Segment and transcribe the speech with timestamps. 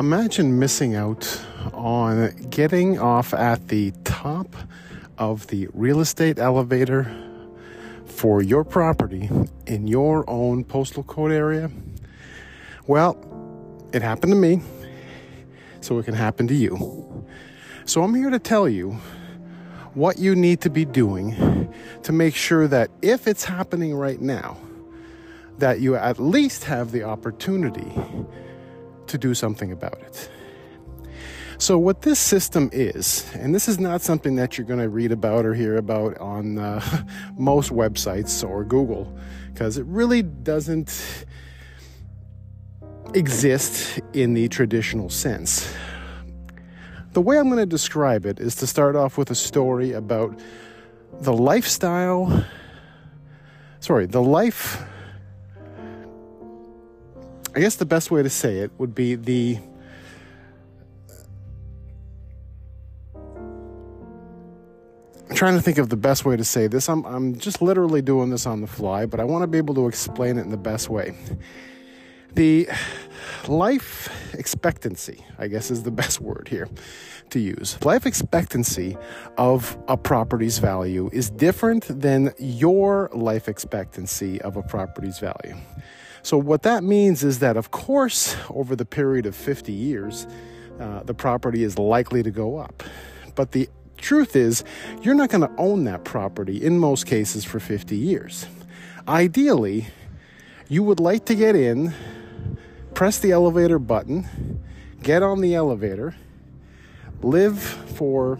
[0.00, 1.42] Imagine missing out
[1.74, 4.56] on getting off at the top
[5.18, 7.12] of the real estate elevator
[8.06, 9.28] for your property
[9.66, 11.70] in your own postal code area.
[12.90, 13.16] Well,
[13.92, 14.60] it happened to me,
[15.80, 17.24] so it can happen to you.
[17.84, 18.98] So I'm here to tell you
[19.94, 21.72] what you need to be doing
[22.02, 24.56] to make sure that if it's happening right now,
[25.58, 27.92] that you at least have the opportunity
[29.06, 30.28] to do something about it.
[31.58, 35.12] So, what this system is, and this is not something that you're going to read
[35.12, 37.04] about or hear about on uh,
[37.38, 39.16] most websites or Google,
[39.52, 41.24] because it really doesn't
[43.14, 45.72] exist in the traditional sense.
[47.12, 50.38] The way I'm going to describe it is to start off with a story about
[51.20, 52.44] the lifestyle,
[53.80, 54.82] sorry, the life
[57.54, 59.58] I guess the best way to say it would be the
[65.28, 66.88] I'm trying to think of the best way to say this.
[66.88, 69.74] I'm I'm just literally doing this on the fly, but I want to be able
[69.74, 71.16] to explain it in the best way.
[72.34, 72.68] The
[73.50, 76.68] life expectancy, I guess is the best word here
[77.30, 77.82] to use.
[77.84, 78.96] Life expectancy
[79.36, 85.56] of a property's value is different than your life expectancy of a property's value.
[86.22, 90.26] So, what that means is that, of course, over the period of 50 years,
[90.78, 92.82] uh, the property is likely to go up.
[93.34, 94.64] But the truth is,
[95.02, 98.46] you're not going to own that property in most cases for 50 years.
[99.08, 99.88] Ideally,
[100.68, 101.92] you would like to get in,
[103.00, 104.60] press the elevator button,
[105.02, 106.14] get on the elevator,
[107.22, 108.38] live for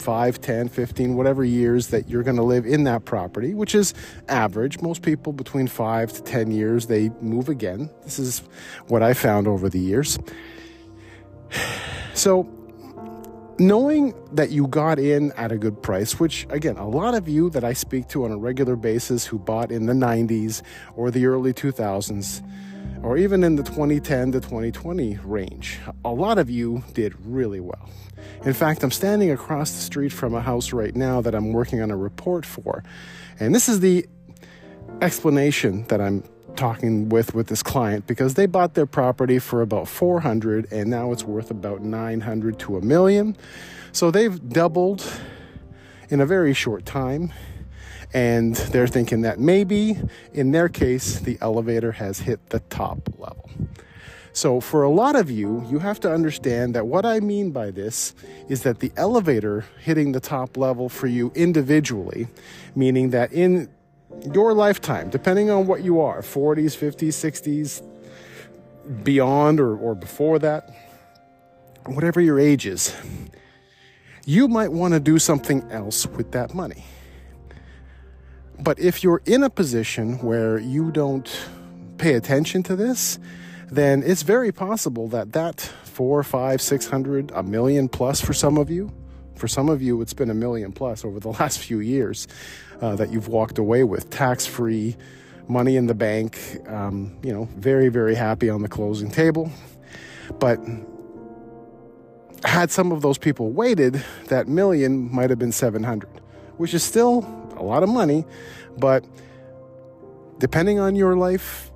[0.00, 3.94] 5, 10, 15, whatever years that you're going to live in that property, which is
[4.26, 4.80] average.
[4.80, 7.88] Most people between 5 to 10 years, they move again.
[8.02, 8.42] This is
[8.88, 10.18] what I found over the years.
[12.12, 12.42] So,
[13.60, 17.50] knowing that you got in at a good price, which again, a lot of you
[17.50, 20.62] that I speak to on a regular basis who bought in the 90s
[20.96, 22.42] or the early 2000s,
[23.02, 27.88] or even in the 2010 to 2020 range, a lot of you did really well.
[28.46, 31.82] In fact, I'm standing across the street from a house right now that I'm working
[31.82, 32.82] on a report for.
[33.38, 34.06] And this is the
[35.02, 36.24] explanation that I'm
[36.60, 41.10] talking with with this client because they bought their property for about 400 and now
[41.10, 43.34] it's worth about 900 to a million.
[43.92, 45.02] So they've doubled
[46.10, 47.32] in a very short time
[48.12, 49.96] and they're thinking that maybe
[50.34, 53.48] in their case the elevator has hit the top level.
[54.32, 57.72] So, for a lot of you, you have to understand that what I mean by
[57.72, 58.14] this
[58.48, 62.28] is that the elevator hitting the top level for you individually,
[62.76, 63.68] meaning that in
[64.32, 70.70] your lifetime, depending on what you are 40s, 50s, 60s, beyond, or, or before that,
[71.86, 72.94] whatever your age is,
[74.26, 76.84] you might want to do something else with that money.
[78.58, 81.30] But if you're in a position where you don't
[81.96, 83.18] pay attention to this,
[83.70, 88.58] then it's very possible that that four, five, six hundred, a million plus for some
[88.58, 88.92] of you,
[89.40, 92.28] for some of you, it's been a million plus over the last few years
[92.80, 94.96] uh, that you've walked away with tax free,
[95.48, 99.50] money in the bank, um, you know, very, very happy on the closing table.
[100.38, 100.60] But
[102.44, 106.08] had some of those people waited, that million might have been 700,
[106.58, 107.18] which is still
[107.56, 108.24] a lot of money,
[108.78, 109.04] but
[110.38, 111.69] depending on your life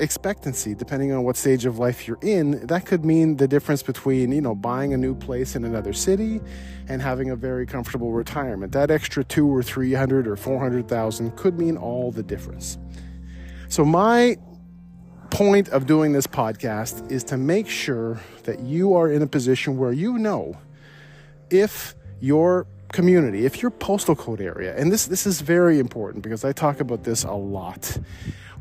[0.00, 4.32] expectancy depending on what stage of life you're in that could mean the difference between
[4.32, 6.40] you know buying a new place in another city
[6.88, 8.72] and having a very comfortable retirement.
[8.72, 12.78] That extra two or three hundred or four hundred thousand could mean all the difference.
[13.68, 14.36] So my
[15.30, 19.76] point of doing this podcast is to make sure that you are in a position
[19.76, 20.56] where you know
[21.50, 26.42] if your community if your postal code area and this this is very important because
[26.42, 27.98] I talk about this a lot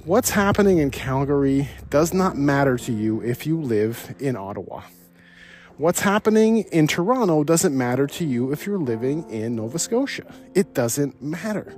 [0.07, 4.83] What's happening in Calgary does not matter to you if you live in Ottawa.
[5.75, 10.33] What's happening in Toronto doesn't matter to you if you're living in Nova Scotia.
[10.56, 11.75] It doesn't matter.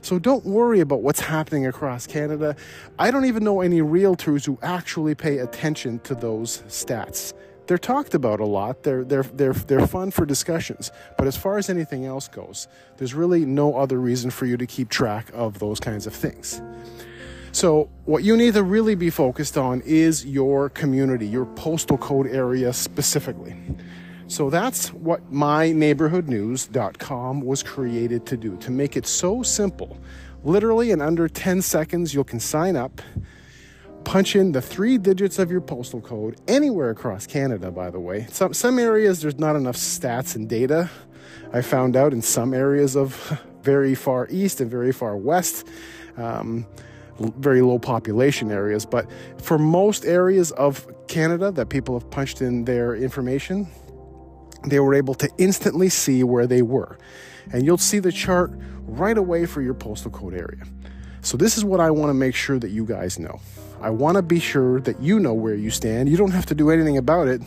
[0.00, 2.56] So don't worry about what's happening across Canada.
[2.98, 7.32] I don't even know any realtors who actually pay attention to those stats.
[7.68, 8.82] They're talked about a lot.
[8.82, 10.90] They're they're they're they're fun for discussions.
[11.16, 12.66] But as far as anything else goes,
[12.96, 16.60] there's really no other reason for you to keep track of those kinds of things.
[17.52, 22.26] So, what you need to really be focused on is your community, your postal code
[22.26, 23.56] area specifically.
[24.26, 29.98] So, that's what myneighborhoodnews.com was created to do, to make it so simple.
[30.44, 33.02] Literally, in under 10 seconds, you can sign up,
[34.04, 38.26] punch in the three digits of your postal code anywhere across Canada, by the way.
[38.30, 40.90] Some, some areas, there's not enough stats and data.
[41.52, 45.66] I found out in some areas of very far east and very far west.
[46.16, 46.66] Um,
[47.18, 49.10] very low population areas, but
[49.40, 53.66] for most areas of Canada that people have punched in their information,
[54.64, 56.98] they were able to instantly see where they were.
[57.52, 58.52] And you'll see the chart
[58.86, 60.62] right away for your postal code area.
[61.20, 63.40] So, this is what I want to make sure that you guys know.
[63.80, 66.08] I want to be sure that you know where you stand.
[66.08, 67.42] You don't have to do anything about it.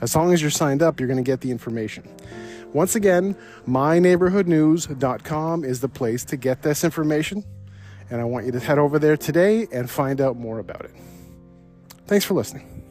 [0.00, 2.08] As long as you're signed up, you're going to get the information.
[2.72, 3.36] Once again,
[3.68, 7.44] myneighborhoodnews.com is the place to get this information.
[8.12, 10.90] And I want you to head over there today and find out more about it.
[12.06, 12.81] Thanks for listening.